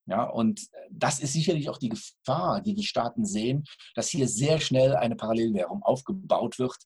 [0.06, 3.62] Ja, und das ist sicherlich auch die Gefahr, die die Staaten sehen,
[3.94, 6.78] dass hier sehr schnell eine Parallelwährung aufgebaut wird,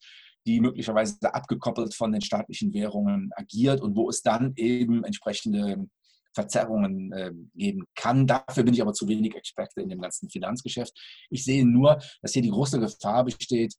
[0.47, 5.87] die möglicherweise abgekoppelt von den staatlichen Währungen agiert und wo es dann eben entsprechende
[6.35, 8.27] Verzerrungen äh, geben kann.
[8.27, 10.93] Dafür bin ich aber zu wenig Experte in dem ganzen Finanzgeschäft.
[11.31, 13.75] Ich sehe nur, dass hier die große Gefahr besteht,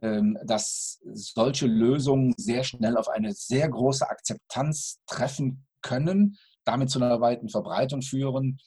[0.00, 6.98] ähm, dass solche Lösungen sehr schnell auf eine sehr große Akzeptanz treffen können, damit zu
[6.98, 8.58] einer weiten Verbreitung führen,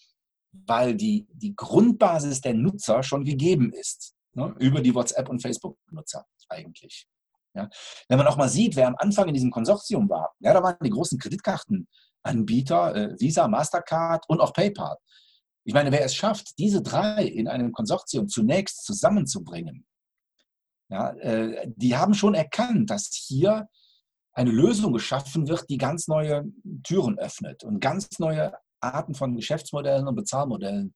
[0.52, 6.26] weil die, die Grundbasis der Nutzer schon gegeben ist, ne, über die WhatsApp- und Facebook-Nutzer
[6.50, 7.08] eigentlich.
[7.56, 7.70] Ja.
[8.10, 10.78] Wenn man auch mal sieht, wer am Anfang in diesem Konsortium war, ja, da waren
[10.84, 14.98] die großen Kreditkartenanbieter, äh, Visa, Mastercard und auch PayPal.
[15.64, 19.88] Ich meine, wer es schafft, diese drei in einem Konsortium zunächst zusammenzubringen,
[20.90, 23.68] ja, äh, die haben schon erkannt, dass hier
[24.34, 26.44] eine Lösung geschaffen wird, die ganz neue
[26.84, 30.94] Türen öffnet und ganz neue Arten von Geschäftsmodellen und Bezahlmodellen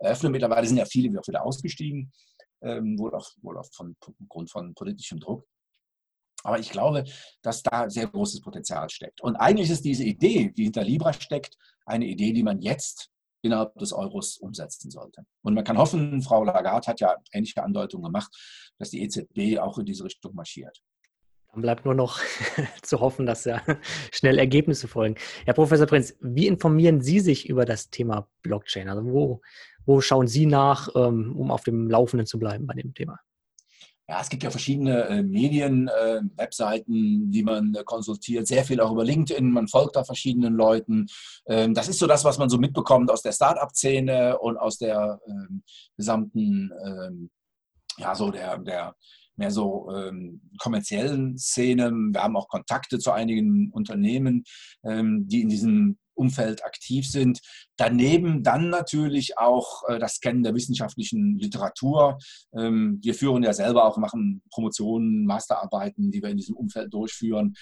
[0.00, 0.32] eröffnet.
[0.32, 2.12] Mittlerweile sind ja viele wieder ausgestiegen,
[2.62, 3.96] ähm, wohl auch, wohl auch von
[4.28, 5.46] Grund von politischem Druck.
[6.42, 7.04] Aber ich glaube,
[7.42, 9.20] dass da sehr großes Potenzial steckt.
[9.20, 13.10] Und eigentlich ist diese Idee, die hinter Libra steckt, eine Idee, die man jetzt
[13.42, 15.24] innerhalb des Euros umsetzen sollte.
[15.42, 18.34] Und man kann hoffen, Frau Lagarde hat ja ähnliche Andeutungen gemacht,
[18.78, 20.82] dass die EZB auch in diese Richtung marschiert.
[21.52, 22.20] Dann bleibt nur noch
[22.82, 23.62] zu hoffen, dass ja
[24.12, 25.16] schnell Ergebnisse folgen.
[25.44, 28.88] Herr Professor Prinz, wie informieren Sie sich über das Thema Blockchain?
[28.88, 29.40] Also wo,
[29.84, 33.18] wo schauen Sie nach, ähm, um auf dem Laufenden zu bleiben bei dem Thema?
[34.10, 38.80] Ja, es gibt ja verschiedene äh, Medien, äh, Webseiten, die man äh, konsultiert, sehr viel
[38.80, 41.06] auch über LinkedIn, man folgt da verschiedenen Leuten.
[41.46, 45.20] Ähm, das ist so das, was man so mitbekommt aus der Startup-Szene und aus der
[45.28, 45.62] ähm,
[45.96, 47.30] gesamten, ähm,
[47.98, 48.96] ja, so der, der
[49.36, 51.92] mehr so ähm, kommerziellen Szene.
[51.92, 54.42] Wir haben auch Kontakte zu einigen Unternehmen,
[54.82, 57.40] ähm, die in diesem Umfeld aktiv sind.
[57.76, 62.18] Daneben dann natürlich auch äh, das Kennen der wissenschaftlichen Literatur.
[62.54, 67.54] Ähm, wir führen ja selber auch, machen Promotionen, Masterarbeiten, die wir in diesem Umfeld durchführen,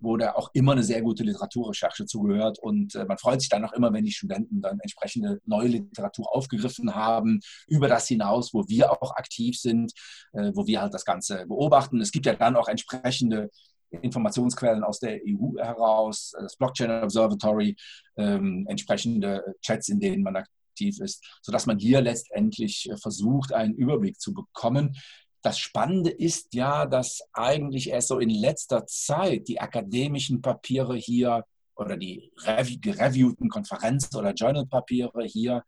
[0.00, 2.58] wo da auch immer eine sehr gute Literaturrecherche zugehört.
[2.58, 6.34] Und äh, man freut sich dann auch immer, wenn die Studenten dann entsprechende neue Literatur
[6.34, 9.92] aufgegriffen haben, über das hinaus, wo wir auch aktiv sind,
[10.32, 12.00] äh, wo wir halt das Ganze beobachten.
[12.00, 13.50] Es gibt ja dann auch entsprechende
[13.90, 17.76] Informationsquellen aus der EU heraus, das Blockchain Observatory,
[18.16, 23.74] ähm, entsprechende Chats, in denen man aktiv ist, sodass man hier letztendlich äh, versucht, einen
[23.74, 24.96] Überblick zu bekommen.
[25.42, 31.44] Das Spannende ist ja, dass eigentlich erst so in letzter Zeit die akademischen Papiere hier
[31.76, 35.64] oder die gereviewten Konferenz- oder Journal-Papiere hier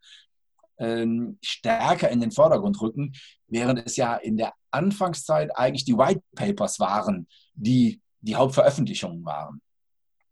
[0.78, 3.12] ähm, stärker in den Vordergrund rücken,
[3.46, 9.60] während es ja in der Anfangszeit eigentlich die White Papers waren, die die Hauptveröffentlichungen waren.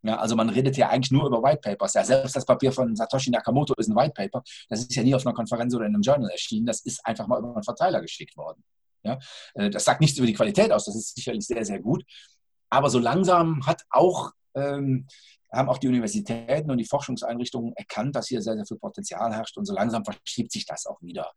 [0.02, 1.92] Ja, also man redet ja eigentlich nur über White Papers.
[1.94, 4.42] Ja, selbst das Papier von Satoshi Nakamoto ist ein White Paper.
[4.68, 6.64] Das ist ja nie auf einer Konferenz oder in einem Journal erschienen.
[6.64, 8.64] Das ist einfach mal über einen Verteiler geschickt worden.
[9.02, 9.18] Ja,
[9.54, 10.86] äh, das sagt nichts über die Qualität aus.
[10.86, 12.04] Das ist sicherlich sehr, sehr gut.
[12.70, 15.06] Aber so langsam hat auch, ähm,
[15.52, 19.58] haben auch die Universitäten und die Forschungseinrichtungen erkannt, dass hier sehr, sehr viel Potenzial herrscht.
[19.58, 21.32] Und so langsam verschiebt sich das auch wieder.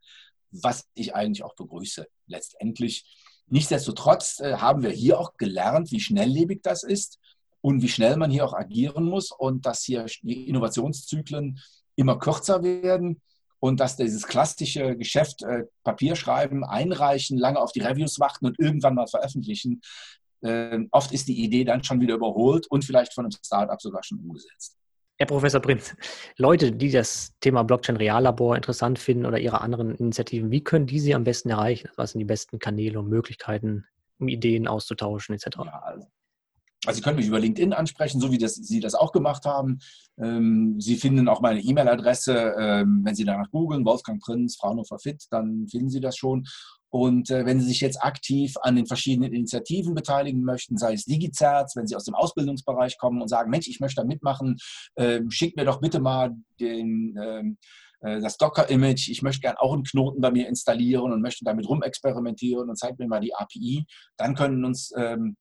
[0.51, 2.07] Was ich eigentlich auch begrüße.
[2.27, 3.03] Letztendlich
[3.47, 7.19] Nichtsdestotrotz äh, haben wir hier auch gelernt, wie schnelllebig das ist
[7.61, 11.59] und wie schnell man hier auch agieren muss und dass hier die Innovationszyklen
[11.95, 13.21] immer kürzer werden
[13.59, 18.59] und dass dieses klassische Geschäft äh, Papier schreiben, einreichen, lange auf die Reviews warten und
[18.59, 19.81] irgendwann mal veröffentlichen,
[20.41, 24.03] äh, oft ist die Idee dann schon wieder überholt und vielleicht von einem Startup sogar
[24.03, 24.77] schon umgesetzt.
[25.17, 25.95] Herr Professor Prinz,
[26.37, 30.99] Leute, die das Thema Blockchain Reallabor interessant finden oder ihre anderen Initiativen, wie können die
[30.99, 31.89] Sie am besten erreichen?
[31.95, 33.85] Was sind die besten Kanäle und Möglichkeiten,
[34.19, 35.57] um Ideen auszutauschen etc.?
[35.65, 36.07] Ja, also,
[36.85, 39.79] also Sie können mich über LinkedIn ansprechen, so wie das, Sie das auch gemacht haben.
[40.17, 45.25] Ähm, Sie finden auch meine E-Mail-Adresse, ähm, wenn Sie danach googeln, Wolfgang Prinz, Fraunhofer Fit,
[45.31, 46.45] dann finden Sie das schon.
[46.89, 51.05] Und äh, wenn Sie sich jetzt aktiv an den verschiedenen Initiativen beteiligen möchten, sei es
[51.05, 54.57] Digizerz, wenn Sie aus dem Ausbildungsbereich kommen und sagen, Mensch, ich möchte da mitmachen,
[54.95, 57.57] äh, schickt mir doch bitte mal den, ähm,
[58.01, 61.67] äh, das Docker-Image, ich möchte gerne auch einen Knoten bei mir installieren und möchte damit
[61.67, 63.85] rumexperimentieren und zeigt mir mal die API,
[64.17, 65.35] dann können uns ähm,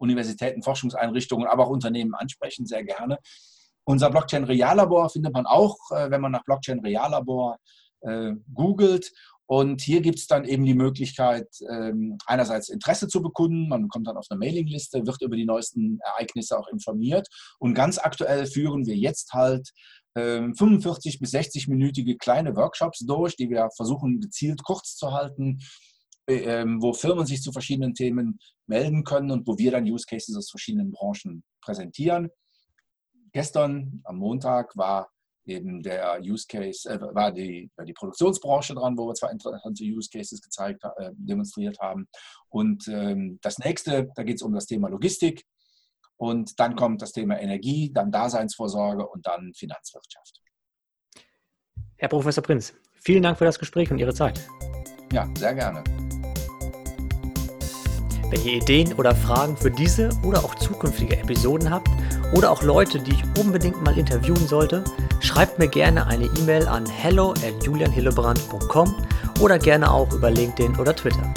[0.00, 3.18] Universitäten, Forschungseinrichtungen, aber auch Unternehmen ansprechen, sehr gerne.
[3.84, 7.58] Unser Blockchain Reallabor findet man auch, äh, wenn man nach Blockchain Reallabor
[8.00, 9.12] äh, googelt.
[9.46, 14.06] Und hier gibt es dann eben die Möglichkeit, ähm, einerseits Interesse zu bekunden, man kommt
[14.06, 17.26] dann auf eine Mailingliste, wird über die neuesten Ereignisse auch informiert.
[17.58, 19.70] Und ganz aktuell führen wir jetzt halt
[20.14, 25.60] 45 ähm, bis 60-minütige kleine Workshops durch, die wir versuchen gezielt kurz zu halten,
[26.30, 30.50] wo Firmen sich zu verschiedenen Themen melden können und wo wir dann Use Cases aus
[30.50, 32.30] verschiedenen Branchen präsentieren.
[33.32, 35.10] Gestern am Montag war
[35.44, 40.08] eben der Use Case, äh, war die, die Produktionsbranche dran, wo wir zwei interessante Use
[40.10, 42.08] Cases gezeigt, äh, demonstriert haben.
[42.48, 45.44] Und ähm, das nächste, da geht es um das Thema Logistik.
[46.16, 50.42] Und dann kommt das Thema Energie, dann Daseinsvorsorge und dann Finanzwirtschaft.
[51.96, 54.46] Herr Professor Prinz, vielen Dank für das Gespräch und Ihre Zeit.
[55.12, 55.82] Ja, sehr gerne.
[58.30, 61.88] Wenn ihr Ideen oder Fragen für diese oder auch zukünftige Episoden habt
[62.32, 64.84] oder auch Leute, die ich unbedingt mal interviewen sollte,
[65.18, 68.94] schreibt mir gerne eine E-Mail an hello at julianhillebrand.com
[69.40, 71.34] oder gerne auch über LinkedIn oder Twitter.